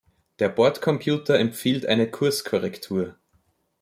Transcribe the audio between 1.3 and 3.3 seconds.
empfiehlt eine Kurskorrektur.